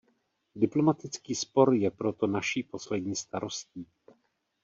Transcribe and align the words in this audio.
Diplomatický 0.55 1.35
spor 1.35 1.73
je 1.73 1.91
proto 1.91 2.27
naší 2.27 2.63
poslední 2.63 3.15
starostí. 3.15 3.87